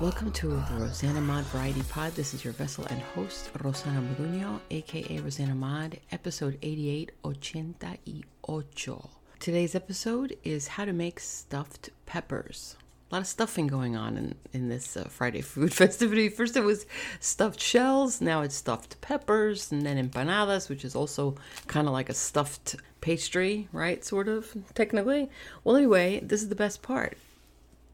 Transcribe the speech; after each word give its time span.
Welcome 0.00 0.30
to 0.30 0.46
the 0.46 0.76
Rosanna 0.78 1.20
Mod 1.20 1.42
Variety 1.46 1.82
Pod. 1.82 2.12
This 2.12 2.32
is 2.32 2.44
your 2.44 2.52
vessel 2.52 2.86
and 2.88 3.02
host, 3.02 3.50
Rosanna 3.64 4.00
Maluno, 4.00 4.60
aka 4.70 5.18
Rosanna 5.18 5.56
Mod, 5.56 5.98
episode 6.12 6.56
8888. 6.62 9.04
Today's 9.40 9.74
episode 9.74 10.36
is 10.44 10.68
how 10.68 10.84
to 10.84 10.92
make 10.92 11.18
stuffed 11.18 11.90
peppers. 12.06 12.76
A 13.10 13.16
lot 13.16 13.22
of 13.22 13.26
stuffing 13.26 13.66
going 13.66 13.96
on 13.96 14.16
in, 14.16 14.36
in 14.52 14.68
this 14.68 14.96
uh, 14.96 15.08
Friday 15.08 15.40
food 15.40 15.74
festivity. 15.74 16.28
First 16.28 16.56
it 16.56 16.62
was 16.62 16.86
stuffed 17.18 17.60
shells, 17.60 18.20
now 18.20 18.42
it's 18.42 18.54
stuffed 18.54 19.00
peppers, 19.00 19.72
and 19.72 19.82
then 19.82 20.08
empanadas, 20.08 20.68
which 20.68 20.84
is 20.84 20.94
also 20.94 21.34
kind 21.66 21.88
of 21.88 21.92
like 21.92 22.08
a 22.08 22.14
stuffed 22.14 22.76
pastry, 23.00 23.66
right? 23.72 24.04
Sort 24.04 24.28
of, 24.28 24.56
technically. 24.74 25.28
Well, 25.64 25.74
anyway, 25.74 26.20
this 26.20 26.40
is 26.40 26.50
the 26.50 26.54
best 26.54 26.82
part. 26.82 27.18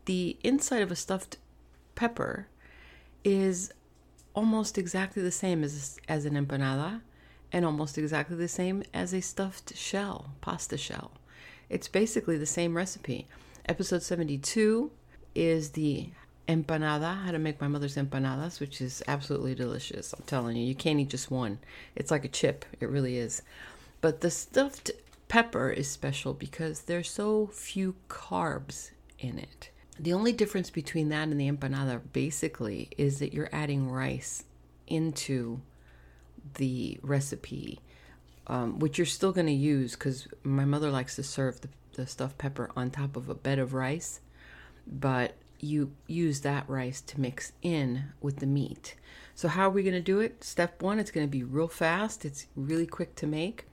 The 0.05 0.37
inside 0.43 0.83
of 0.83 0.91
a 0.91 0.97
stuffed 0.97 1.39
pepper 1.95 2.49
is 3.25 3.73
almost 4.35 4.77
exactly 4.79 5.23
the 5.23 5.31
same 5.31 5.63
as 5.63 5.99
as 6.09 6.25
an 6.25 6.35
empanada 6.35 7.01
and 7.53 7.65
almost 7.65 7.97
exactly 7.97 8.37
the 8.37 8.49
same 8.49 8.83
as 8.93 9.15
a 9.15 9.21
stuffed 9.21 9.77
shell, 9.77 10.31
pasta 10.41 10.77
shell. 10.77 11.13
It's 11.71 11.89
basically 11.89 12.37
the 12.37 12.47
same 12.47 12.77
recipe. 12.77 13.29
Episode 13.67 14.03
72 14.03 14.91
is 15.35 15.71
the 15.71 16.09
empanada, 16.49 17.23
how 17.25 17.31
to 17.31 17.39
make 17.39 17.61
my 17.61 17.69
mother's 17.69 17.97
empanadas, 17.97 18.61
which 18.61 18.81
is 18.81 19.03
absolutely 19.07 19.55
delicious. 19.55 20.13
I'm 20.13 20.25
telling 20.27 20.57
you, 20.57 20.65
you 20.65 20.75
can't 20.75 21.01
eat 21.01 21.09
just 21.09 21.31
one. 21.31 21.59
It's 21.95 22.11
like 22.11 22.25
a 22.25 22.29
chip, 22.29 22.65
it 22.81 22.89
really 22.89 23.19
is. 23.19 23.43
But 24.01 24.21
the 24.21 24.31
stuffed 24.31 24.91
pepper 25.29 25.71
is 25.71 25.89
special 25.89 26.35
because 26.35 26.83
there's 26.83 27.11
so 27.11 27.47
few 27.47 27.95
carbs 28.09 28.91
in 29.19 29.39
it. 29.39 29.71
The 29.99 30.13
only 30.13 30.33
difference 30.33 30.71
between 30.71 31.09
that 31.11 31.29
and 31.29 31.41
the 31.41 31.51
empanada 31.51 32.01
basically 32.13 32.91
is 32.99 33.21
that 33.21 33.33
you're 33.33 33.49
adding 33.53 33.89
rice 33.89 34.45
into 34.87 35.61
the 36.55 36.99
recipe, 37.03 37.81
um, 38.47 38.79
which 38.79 38.99
you're 38.99 39.07
still 39.07 39.33
going 39.33 39.47
to 39.47 39.53
use 39.53 39.93
because 39.93 40.27
my 40.43 40.65
mother 40.65 40.91
likes 40.91 41.17
to 41.17 41.23
serve 41.23 41.61
the, 41.61 41.69
the 41.93 42.07
stuffed 42.07 42.39
pepper 42.39 42.71
on 42.77 42.91
top 42.91 43.17
of 43.17 43.29
a 43.29 43.35
bed 43.35 43.59
of 43.59 43.73
rice, 43.73 44.21
but 44.87 45.35
you 45.61 45.93
use 46.07 46.41
that 46.41 46.69
rice 46.69 47.01
to 47.01 47.21
mix 47.21 47.53
in 47.63 48.05
with 48.21 48.39
the 48.39 48.47
meat. 48.47 48.97
So, 49.35 49.49
how 49.49 49.69
are 49.69 49.71
we 49.71 49.83
going 49.83 49.95
to 49.95 50.01
do 50.01 50.21
it? 50.21 50.45
Step 50.45 50.83
one, 50.83 50.99
it's 50.99 51.11
going 51.11 51.27
to 51.27 51.31
be 51.31 51.43
real 51.43 51.69
fast, 51.69 52.25
it's 52.25 52.47
really 52.55 52.87
quick 52.87 53.15
to 53.17 53.27
make. 53.27 53.67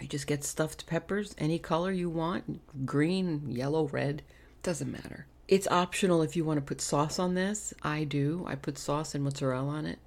You 0.00 0.08
just 0.08 0.26
get 0.26 0.44
stuffed 0.44 0.86
peppers, 0.86 1.34
any 1.38 1.58
color 1.58 1.90
you 1.90 2.10
want 2.10 2.86
green, 2.86 3.42
yellow, 3.48 3.88
red 3.88 4.22
doesn't 4.62 4.90
matter. 4.90 5.26
It's 5.48 5.68
optional 5.68 6.22
if 6.22 6.34
you 6.34 6.44
want 6.44 6.58
to 6.58 6.64
put 6.64 6.80
sauce 6.80 7.18
on 7.18 7.34
this. 7.34 7.72
I 7.82 8.04
do. 8.04 8.44
I 8.48 8.56
put 8.56 8.78
sauce 8.78 9.14
and 9.14 9.22
mozzarella 9.22 9.68
on 9.68 9.86
it. 9.86 9.98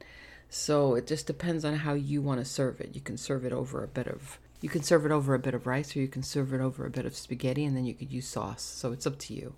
So 0.50 0.96
it 0.96 1.08
just 1.08 1.28
depends 1.28 1.64
on 1.64 1.76
how 1.76 1.94
you 1.94 2.22
want 2.22 2.40
to 2.40 2.46
serve 2.46 2.82
it. 2.82 2.92
You 2.94 3.02
can 3.02 3.18
serve 3.18 3.46
it 3.46 3.54
over 3.54 3.84
a 3.84 3.88
bit 3.88 4.08
of 4.08 4.40
you 4.62 4.68
can 4.68 4.84
serve 4.84 5.06
it 5.06 5.12
over 5.12 5.34
a 5.34 5.40
bit 5.40 5.54
of 5.54 5.66
rice 5.66 5.96
or 5.96 6.00
you 6.00 6.10
can 6.10 6.24
serve 6.24 6.54
it 6.54 6.60
over 6.60 6.86
a 6.86 6.90
bit 6.90 7.06
of 7.06 7.16
spaghetti 7.16 7.64
and 7.64 7.78
then 7.78 7.86
you 7.86 7.94
could 7.94 8.12
use 8.12 8.28
sauce. 8.28 8.62
So 8.62 8.92
it's 8.92 9.08
up 9.08 9.18
to 9.20 9.34
you. 9.34 9.54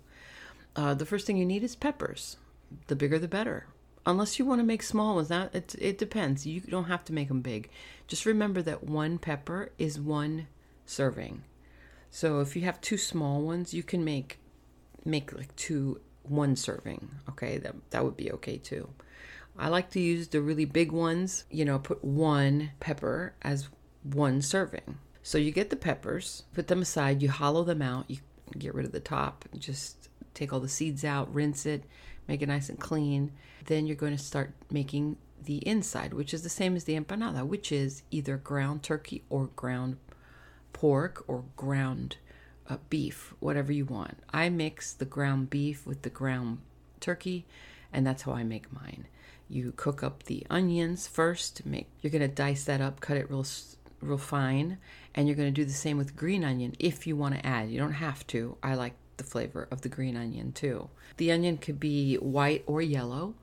Uh, 0.76 0.94
the 0.94 1.06
first 1.06 1.26
thing 1.26 1.36
you 1.36 1.44
need 1.44 1.64
is 1.64 1.74
peppers. 1.74 2.36
The 2.86 2.94
bigger 2.94 3.18
the 3.18 3.26
better. 3.26 3.66
Unless 4.06 4.38
you 4.38 4.44
want 4.44 4.60
to 4.60 4.66
make 4.66 4.82
small 4.82 5.16
ones. 5.16 5.28
that 5.28 5.54
it, 5.54 5.74
it 5.78 5.98
depends. 5.98 6.46
You 6.46 6.60
don't 6.60 6.84
have 6.84 7.04
to 7.06 7.12
make 7.12 7.28
them 7.28 7.40
big. 7.40 7.68
Just 8.06 8.26
remember 8.26 8.62
that 8.62 8.84
one 8.84 9.18
pepper 9.18 9.72
is 9.76 9.98
one 9.98 10.46
serving. 10.86 11.42
So 12.10 12.40
if 12.40 12.54
you 12.54 12.62
have 12.62 12.80
two 12.80 12.98
small 12.98 13.40
ones, 13.40 13.74
you 13.74 13.82
can 13.82 14.04
make 14.04 14.38
make 15.04 15.32
like 15.32 15.54
two 15.56 16.00
one 16.22 16.56
serving. 16.56 17.10
Okay, 17.30 17.58
that 17.58 17.74
that 17.90 18.04
would 18.04 18.16
be 18.16 18.32
okay 18.32 18.58
too. 18.58 18.88
I 19.58 19.68
like 19.68 19.90
to 19.90 20.00
use 20.00 20.28
the 20.28 20.40
really 20.40 20.64
big 20.64 20.92
ones, 20.92 21.44
you 21.50 21.64
know, 21.64 21.78
put 21.78 22.02
one 22.02 22.70
pepper 22.80 23.34
as 23.42 23.68
one 24.02 24.40
serving. 24.40 24.98
So 25.22 25.38
you 25.38 25.52
get 25.52 25.70
the 25.70 25.76
peppers, 25.76 26.44
put 26.54 26.68
them 26.68 26.82
aside, 26.82 27.22
you 27.22 27.30
hollow 27.30 27.62
them 27.62 27.82
out, 27.82 28.06
you 28.08 28.18
get 28.58 28.74
rid 28.74 28.86
of 28.86 28.92
the 28.92 29.00
top, 29.00 29.44
just 29.58 30.08
take 30.34 30.52
all 30.52 30.60
the 30.60 30.68
seeds 30.68 31.04
out, 31.04 31.32
rinse 31.32 31.66
it, 31.66 31.84
make 32.26 32.42
it 32.42 32.48
nice 32.48 32.68
and 32.68 32.80
clean. 32.80 33.32
Then 33.66 33.86
you're 33.86 33.94
going 33.94 34.16
to 34.16 34.22
start 34.22 34.52
making 34.70 35.16
the 35.44 35.58
inside, 35.58 36.14
which 36.14 36.32
is 36.32 36.42
the 36.42 36.48
same 36.48 36.74
as 36.74 36.84
the 36.84 36.98
empanada, 36.98 37.46
which 37.46 37.70
is 37.70 38.02
either 38.10 38.36
ground 38.36 38.82
turkey 38.82 39.22
or 39.28 39.48
ground 39.48 39.96
pork 40.72 41.24
or 41.28 41.44
ground 41.56 42.16
uh, 42.68 42.76
beef, 42.88 43.34
whatever 43.40 43.72
you 43.72 43.84
want. 43.84 44.18
I 44.32 44.48
mix 44.48 44.92
the 44.92 45.04
ground 45.04 45.50
beef 45.50 45.86
with 45.86 46.02
the 46.02 46.10
ground 46.10 46.58
turkey, 47.00 47.46
and 47.92 48.06
that's 48.06 48.22
how 48.22 48.32
I 48.32 48.44
make 48.44 48.72
mine. 48.72 49.06
You 49.48 49.72
cook 49.76 50.02
up 50.02 50.24
the 50.24 50.46
onions 50.48 51.06
first. 51.06 51.66
Make 51.66 51.88
you're 52.00 52.10
gonna 52.10 52.28
dice 52.28 52.64
that 52.64 52.80
up, 52.80 53.00
cut 53.00 53.16
it 53.16 53.30
real 53.30 53.46
real 54.00 54.18
fine, 54.18 54.78
and 55.14 55.28
you're 55.28 55.36
gonna 55.36 55.50
do 55.50 55.64
the 55.64 55.72
same 55.72 55.98
with 55.98 56.16
green 56.16 56.44
onion 56.44 56.74
if 56.78 57.06
you 57.06 57.16
want 57.16 57.34
to 57.34 57.46
add. 57.46 57.70
You 57.70 57.78
don't 57.78 57.92
have 57.92 58.26
to. 58.28 58.56
I 58.62 58.74
like 58.74 58.94
the 59.16 59.24
flavor 59.24 59.68
of 59.70 59.82
the 59.82 59.88
green 59.88 60.16
onion 60.16 60.52
too. 60.52 60.88
The 61.16 61.32
onion 61.32 61.58
could 61.58 61.78
be 61.78 62.16
white 62.16 62.64
or 62.66 62.80
yellow. 62.80 63.34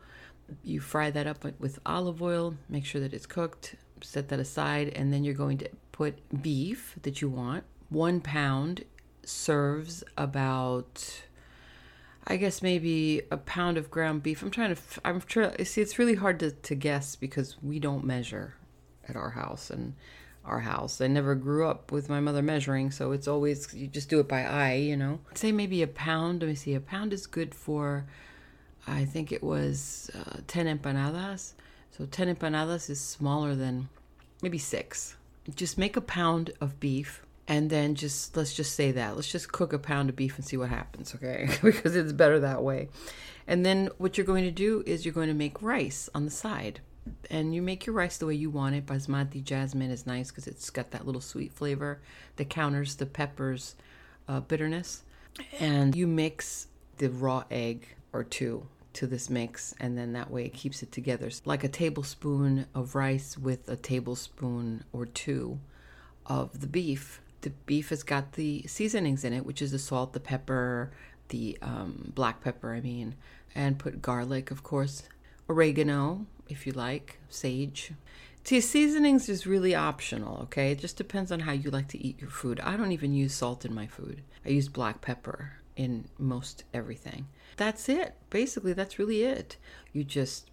You 0.64 0.80
fry 0.80 1.12
that 1.12 1.28
up 1.28 1.46
with 1.60 1.80
olive 1.86 2.22
oil. 2.22 2.56
Make 2.68 2.86
sure 2.86 3.02
that 3.02 3.14
it's 3.14 3.28
cooked. 3.28 3.76
Set 4.02 4.30
that 4.30 4.40
aside, 4.40 4.90
and 4.90 5.14
then 5.14 5.24
you're 5.24 5.36
going 5.36 5.60
to 5.60 5.70
put 5.92 6.42
beef 6.42 6.96
that 7.04 7.22
you 7.22 7.30
want. 7.30 7.66
One 7.90 8.22
pound 8.22 8.86
serves 9.30 10.04
about 10.18 11.22
I 12.30 12.38
guess 12.38 12.62
maybe 12.62 13.24
a 13.32 13.38
pound 13.38 13.78
of 13.78 13.90
ground 13.90 14.22
beef. 14.22 14.44
I'm 14.44 14.52
trying 14.52 14.76
to, 14.76 14.82
I'm 15.04 15.20
trying, 15.20 15.66
see, 15.66 15.82
it's 15.82 15.98
really 15.98 16.14
hard 16.14 16.40
to, 16.42 16.52
to 16.52 16.76
guess 16.76 17.16
because 17.16 17.58
we 17.64 17.80
don't 17.80 18.04
measure 18.04 18.54
at 19.08 19.16
our 19.16 19.32
house 19.32 19.72
and 19.72 19.96
our 20.46 20.60
house. 20.60 21.02
I 21.02 21.08
never 21.08 21.34
grew 21.34 21.68
up 21.68 21.92
with 21.92 22.08
my 22.08 22.20
mother 22.20 22.44
measuring, 22.44 22.92
so 22.92 23.14
it's 23.14 23.28
always, 23.28 23.74
you 23.74 23.88
just 23.88 24.10
do 24.10 24.20
it 24.20 24.28
by 24.28 24.44
eye, 24.44 24.76
you 24.76 24.96
know. 24.96 25.20
Say 25.34 25.52
maybe 25.52 25.82
a 25.82 25.88
pound. 25.88 26.42
Let 26.42 26.50
me 26.50 26.56
see, 26.56 26.76
a 26.76 26.80
pound 26.80 27.14
is 27.14 27.26
good 27.26 27.56
for, 27.56 28.06
I 28.86 29.06
think 29.06 29.32
it 29.32 29.42
was 29.42 30.12
uh, 30.14 30.42
10 30.46 30.78
empanadas. 30.78 31.54
So 31.98 32.06
10 32.06 32.36
empanadas 32.36 32.92
is 32.92 33.02
smaller 33.02 33.56
than 33.56 33.90
maybe 34.44 34.60
six. 34.60 35.16
Just 35.56 35.80
make 35.80 35.98
a 35.98 36.02
pound 36.02 36.52
of 36.62 36.80
beef 36.80 37.26
and 37.50 37.72
then 37.72 37.96
just 37.96 38.38
let's 38.38 38.54
just 38.54 38.76
say 38.76 38.92
that. 38.92 39.16
Let's 39.16 39.30
just 39.30 39.52
cook 39.52 39.74
a 39.74 39.80
pound 39.80 40.10
of 40.10 40.16
beef 40.16 40.38
and 40.38 40.46
see 40.46 40.56
what 40.56 40.70
happens 40.70 41.14
okay? 41.16 41.50
Because 41.62 41.96
it's 41.96 42.14
better 42.14 42.40
that 42.40 42.64
way. 42.64 42.90
And 43.48 43.66
then 43.66 43.90
what 43.98 44.18
you're 44.18 44.28
going 44.28 44.44
to 44.44 44.52
do 44.52 44.84
is 44.86 45.04
you're 45.04 45.14
going 45.14 45.28
to 45.28 45.34
make 45.34 45.62
rice 45.62 46.08
on 46.14 46.26
the 46.26 46.32
side. 46.32 46.80
And 47.32 47.56
you 47.56 47.64
make 47.64 47.88
your 47.88 47.96
rice 47.96 48.18
the 48.18 48.28
way 48.28 48.36
you 48.36 48.52
want 48.52 48.76
it 48.76 48.86
basmati 48.86 49.44
jasmine 49.44 49.90
is 49.90 50.06
nice 50.06 50.30
because 50.30 50.46
it's 50.46 50.70
got 50.70 50.92
that 50.92 51.08
little 51.08 51.22
sweet 51.22 51.52
flavor 51.52 52.00
that 52.36 52.50
counters 52.52 52.96
the 52.96 53.08
peppers 53.08 53.76
uh, 54.28 54.42
bitterness. 54.42 55.02
And 55.60 55.96
you 55.96 56.06
mix 56.06 56.68
the 57.00 57.10
raw 57.10 57.46
egg 57.50 57.88
or 58.14 58.24
two 58.24 58.68
to 58.94 59.08
this 59.08 59.28
mix 59.28 59.74
and 59.80 59.98
then 59.98 60.14
that 60.14 60.30
way 60.30 60.46
it 60.46 60.54
keeps 60.54 60.84
it 60.84 60.92
together. 60.92 61.32
So 61.32 61.42
like 61.46 61.64
a 61.64 61.68
tablespoon 61.68 62.68
of 62.76 62.94
rice 62.94 63.40
with 63.40 63.68
a 63.68 63.76
tablespoon 63.76 64.84
or 64.94 65.08
two 65.08 65.60
of 66.28 66.62
the 66.62 66.68
beef 66.68 67.22
the 67.42 67.52
beef 67.66 67.90
has 67.90 68.04
got 68.04 68.34
the 68.34 68.64
seasonings 68.68 69.24
in 69.24 69.34
it, 69.34 69.46
which 69.46 69.62
is 69.62 69.72
the 69.72 69.80
salt, 69.80 70.14
the 70.14 70.20
pepper, 70.20 70.92
the 71.30 71.58
um, 71.62 72.12
black 72.16 72.42
pepper, 72.42 72.74
I 72.74 72.82
mean, 72.82 73.16
and 73.56 73.80
put 73.80 74.02
garlic, 74.02 74.52
of 74.52 74.64
course, 74.64 75.04
oregano, 75.48 76.26
if 76.48 76.68
you 76.68 76.74
like, 76.74 77.20
sage. 77.30 77.92
See, 78.44 78.62
seasonings 78.62 79.30
is 79.30 79.46
really 79.46 79.76
optional, 79.76 80.40
okay? 80.44 80.72
It 80.72 80.80
just 80.80 80.98
depends 80.98 81.32
on 81.32 81.42
how 81.42 81.52
you 81.52 81.70
like 81.70 81.88
to 81.90 82.04
eat 82.04 82.20
your 82.20 82.30
food. 82.30 82.60
I 82.62 82.78
don't 82.78 82.92
even 82.92 83.14
use 83.14 83.34
salt 83.34 83.66
in 83.66 83.74
my 83.74 83.88
food, 83.88 84.22
I 84.46 84.50
use 84.50 84.70
black 84.70 85.02
pepper 85.02 85.54
in 85.76 86.10
most 86.18 86.66
everything. 86.74 87.28
That's 87.58 87.88
it. 87.88 88.16
Basically, 88.30 88.74
that's 88.74 89.00
really 89.00 89.24
it. 89.24 89.58
You 89.94 90.04
just 90.04 90.50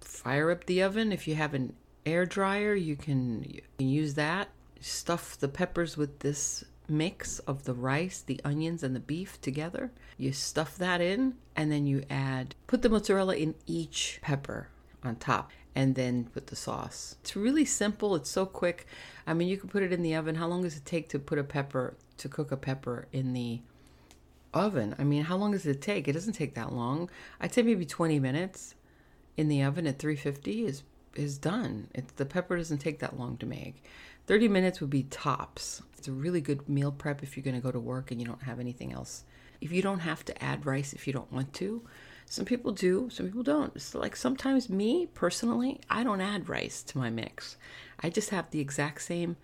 fire 0.00 0.50
up 0.50 0.66
the 0.66 0.82
oven. 0.82 1.12
If 1.12 1.28
you 1.28 1.36
have 1.36 1.54
an 1.54 1.74
air 2.04 2.26
dryer, 2.26 2.74
you 2.74 2.96
can, 2.96 3.44
you 3.44 3.62
can 3.78 3.88
use 3.88 4.14
that 4.14 4.48
stuff 4.80 5.38
the 5.38 5.48
peppers 5.48 5.96
with 5.96 6.20
this 6.20 6.64
mix 6.88 7.38
of 7.40 7.64
the 7.64 7.74
rice, 7.74 8.20
the 8.20 8.40
onions, 8.44 8.82
and 8.82 8.94
the 8.94 9.00
beef 9.00 9.40
together. 9.40 9.92
You 10.18 10.32
stuff 10.32 10.76
that 10.78 11.00
in, 11.00 11.34
and 11.56 11.70
then 11.70 11.86
you 11.86 12.04
add, 12.10 12.54
put 12.66 12.82
the 12.82 12.88
mozzarella 12.88 13.36
in 13.36 13.54
each 13.66 14.18
pepper 14.22 14.68
on 15.02 15.16
top, 15.16 15.50
and 15.74 15.94
then 15.94 16.24
put 16.24 16.48
the 16.48 16.56
sauce. 16.56 17.16
It's 17.22 17.36
really 17.36 17.64
simple. 17.64 18.14
It's 18.16 18.30
so 18.30 18.44
quick. 18.44 18.86
I 19.26 19.34
mean, 19.34 19.48
you 19.48 19.56
can 19.56 19.68
put 19.68 19.82
it 19.82 19.92
in 19.92 20.02
the 20.02 20.14
oven. 20.16 20.34
How 20.34 20.48
long 20.48 20.62
does 20.62 20.76
it 20.76 20.84
take 20.84 21.08
to 21.10 21.18
put 21.18 21.38
a 21.38 21.44
pepper, 21.44 21.94
to 22.18 22.28
cook 22.28 22.50
a 22.50 22.56
pepper 22.56 23.06
in 23.12 23.32
the 23.32 23.60
oven? 24.52 24.94
I 24.98 25.04
mean, 25.04 25.24
how 25.24 25.36
long 25.36 25.52
does 25.52 25.66
it 25.66 25.80
take? 25.80 26.08
It 26.08 26.12
doesn't 26.12 26.32
take 26.32 26.54
that 26.54 26.72
long. 26.72 27.08
I'd 27.40 27.54
say 27.54 27.62
maybe 27.62 27.86
20 27.86 28.18
minutes 28.18 28.74
in 29.36 29.48
the 29.48 29.62
oven 29.62 29.86
at 29.86 29.98
350 29.98 30.64
is 30.64 30.82
is 31.14 31.38
done. 31.38 31.88
It's 31.94 32.12
the 32.12 32.26
pepper 32.26 32.56
doesn't 32.56 32.78
take 32.78 33.00
that 33.00 33.18
long 33.18 33.36
to 33.38 33.46
make. 33.46 33.84
30 34.26 34.48
minutes 34.48 34.80
would 34.80 34.90
be 34.90 35.04
tops. 35.04 35.82
It's 35.98 36.08
a 36.08 36.12
really 36.12 36.40
good 36.40 36.68
meal 36.68 36.92
prep 36.92 37.22
if 37.22 37.36
you're 37.36 37.44
going 37.44 37.56
to 37.56 37.62
go 37.62 37.72
to 37.72 37.80
work 37.80 38.10
and 38.10 38.20
you 38.20 38.26
don't 38.26 38.42
have 38.42 38.60
anything 38.60 38.92
else. 38.92 39.24
If 39.60 39.72
you 39.72 39.82
don't 39.82 40.00
have 40.00 40.24
to 40.26 40.42
add 40.42 40.64
rice 40.64 40.92
if 40.92 41.06
you 41.06 41.12
don't 41.12 41.32
want 41.32 41.52
to. 41.54 41.82
Some 42.26 42.44
people 42.44 42.72
do, 42.72 43.10
some 43.10 43.26
people 43.26 43.42
don't. 43.42 43.80
So 43.80 43.98
like 43.98 44.14
sometimes 44.14 44.70
me 44.70 45.06
personally, 45.06 45.80
I 45.90 46.04
don't 46.04 46.20
add 46.20 46.48
rice 46.48 46.82
to 46.84 46.98
my 46.98 47.10
mix. 47.10 47.56
I 47.98 48.08
just 48.08 48.30
have 48.30 48.50
the 48.50 48.60
exact 48.60 49.02
same 49.02 49.36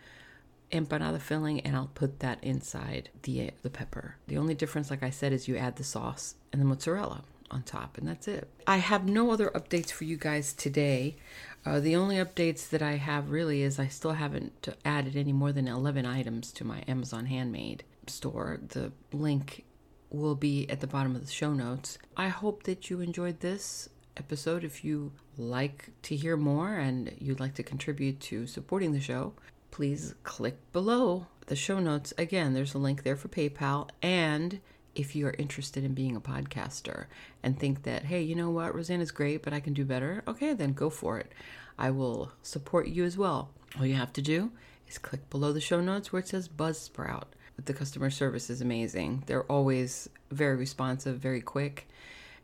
empanada 0.72 1.20
filling 1.20 1.60
and 1.60 1.76
I'll 1.76 1.90
put 1.94 2.20
that 2.20 2.42
inside 2.42 3.10
the 3.22 3.50
the 3.62 3.70
pepper. 3.70 4.16
The 4.28 4.38
only 4.38 4.54
difference 4.54 4.90
like 4.90 5.02
I 5.02 5.10
said 5.10 5.32
is 5.32 5.48
you 5.48 5.56
add 5.56 5.76
the 5.76 5.84
sauce 5.84 6.36
and 6.52 6.60
the 6.60 6.66
mozzarella 6.66 7.24
on 7.50 7.62
top, 7.62 7.98
and 7.98 8.06
that's 8.06 8.28
it. 8.28 8.48
I 8.66 8.78
have 8.78 9.08
no 9.08 9.30
other 9.30 9.50
updates 9.54 9.90
for 9.90 10.04
you 10.04 10.16
guys 10.16 10.52
today. 10.52 11.16
Uh, 11.64 11.80
the 11.80 11.96
only 11.96 12.16
updates 12.16 12.68
that 12.70 12.82
I 12.82 12.92
have 12.92 13.30
really 13.30 13.62
is 13.62 13.78
I 13.78 13.88
still 13.88 14.12
haven't 14.12 14.68
added 14.84 15.16
any 15.16 15.32
more 15.32 15.52
than 15.52 15.68
11 15.68 16.06
items 16.06 16.52
to 16.52 16.64
my 16.64 16.82
Amazon 16.86 17.26
Handmade 17.26 17.84
store. 18.06 18.60
The 18.68 18.92
link 19.12 19.64
will 20.10 20.34
be 20.34 20.68
at 20.70 20.80
the 20.80 20.86
bottom 20.86 21.16
of 21.16 21.24
the 21.26 21.32
show 21.32 21.52
notes. 21.52 21.98
I 22.16 22.28
hope 22.28 22.62
that 22.64 22.90
you 22.90 23.00
enjoyed 23.00 23.40
this 23.40 23.88
episode. 24.16 24.64
If 24.64 24.84
you 24.84 25.12
like 25.36 25.90
to 26.02 26.16
hear 26.16 26.36
more 26.36 26.74
and 26.74 27.14
you'd 27.18 27.40
like 27.40 27.54
to 27.54 27.62
contribute 27.62 28.20
to 28.20 28.46
supporting 28.46 28.92
the 28.92 29.00
show, 29.00 29.34
please 29.70 30.14
click 30.22 30.56
below 30.72 31.26
the 31.46 31.56
show 31.56 31.78
notes. 31.78 32.12
Again, 32.16 32.54
there's 32.54 32.74
a 32.74 32.78
link 32.78 33.02
there 33.02 33.16
for 33.16 33.28
PayPal 33.28 33.88
and 34.02 34.60
if 34.98 35.14
you 35.14 35.26
are 35.26 35.34
interested 35.38 35.84
in 35.84 35.94
being 35.94 36.16
a 36.16 36.20
podcaster 36.20 37.06
and 37.42 37.58
think 37.58 37.82
that, 37.84 38.04
hey, 38.04 38.22
you 38.22 38.34
know 38.34 38.50
what, 38.50 38.74
Rosanna's 38.74 39.10
great, 39.10 39.42
but 39.42 39.52
I 39.52 39.60
can 39.60 39.74
do 39.74 39.84
better, 39.84 40.22
okay, 40.26 40.54
then 40.54 40.72
go 40.72 40.90
for 40.90 41.18
it. 41.18 41.32
I 41.78 41.90
will 41.90 42.32
support 42.42 42.88
you 42.88 43.04
as 43.04 43.18
well. 43.18 43.50
All 43.78 43.86
you 43.86 43.94
have 43.94 44.12
to 44.14 44.22
do 44.22 44.50
is 44.88 44.98
click 44.98 45.28
below 45.30 45.52
the 45.52 45.60
show 45.60 45.80
notes 45.80 46.12
where 46.12 46.20
it 46.20 46.28
says 46.28 46.48
Buzzsprout. 46.48 47.24
The 47.62 47.74
customer 47.74 48.10
service 48.10 48.50
is 48.50 48.60
amazing. 48.60 49.24
They're 49.26 49.44
always 49.44 50.08
very 50.30 50.56
responsive, 50.56 51.18
very 51.18 51.40
quick. 51.40 51.88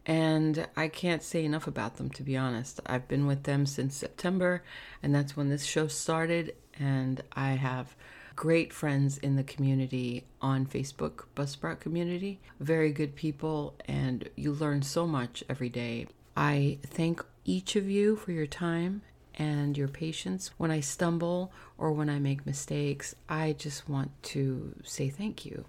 And 0.05 0.67
I 0.77 0.89
can't 0.89 1.23
say 1.23 1.45
enough 1.45 1.67
about 1.67 1.97
them, 1.97 2.11
to 2.11 2.23
be 2.23 2.37
honest. 2.37 2.81
I've 2.87 3.07
been 3.09 3.27
with 3.27 3.45
them 3.45 3.67
since 3.67 3.95
September, 3.95 4.63
and 5.03 5.15
that's 5.15 5.37
when 5.37 5.49
this 5.49 5.65
show 5.65 5.87
started. 5.87 6.55
And 6.79 7.23
I 7.35 7.51
have 7.53 7.95
great 8.37 8.73
friends 8.73 9.19
in 9.19 9.37
the 9.37 9.45
community 9.45 10.25
on 10.41 10.67
Facebook, 10.67 11.25
Buzzsprout 11.37 11.81
community. 11.81 12.41
Very 12.61 12.93
good 12.93 13.15
people, 13.15 13.75
and 13.87 14.29
you 14.37 14.53
learn 14.53 14.83
so 14.83 15.07
much 15.07 15.45
every 15.49 15.69
day. 15.69 16.07
I 16.37 16.79
thank 16.87 17.23
each 17.45 17.77
of 17.77 17.89
you 17.89 18.17
for 18.17 18.33
your 18.33 18.47
time 18.47 19.03
and 19.35 19.77
your 19.77 19.89
patience. 19.89 20.51
When 20.57 20.71
I 20.71 20.81
stumble 20.81 21.53
or 21.79 21.93
when 21.93 22.09
I 22.09 22.19
make 22.19 22.47
mistakes, 22.47 23.15
I 23.29 23.55
just 23.59 23.89
want 23.89 24.11
to 24.25 24.75
say 24.85 25.09
thank 25.09 25.45
you 25.45 25.65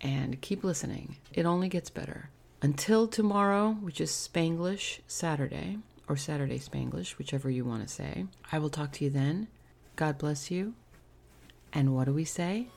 and 0.00 0.40
keep 0.40 0.64
listening. 0.64 1.16
It 1.32 1.46
only 1.46 1.68
gets 1.68 1.90
better. 1.90 2.30
Until 2.62 3.06
tomorrow, 3.06 3.72
which 3.80 4.00
is 4.00 4.10
Spanglish 4.10 5.00
Saturday, 5.06 5.78
or 6.08 6.16
Saturday 6.16 6.58
Spanglish, 6.58 7.18
whichever 7.18 7.48
you 7.48 7.64
want 7.64 7.86
to 7.86 7.94
say, 7.94 8.26
I 8.50 8.58
will 8.58 8.68
talk 8.68 8.92
to 8.92 9.04
you 9.04 9.10
then. 9.10 9.48
God 9.96 10.18
bless 10.18 10.50
you. 10.50 10.74
And 11.72 11.94
what 11.94 12.06
do 12.06 12.12
we 12.12 12.24
say? 12.24 12.68